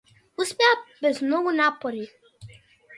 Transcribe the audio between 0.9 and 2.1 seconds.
без многу напори.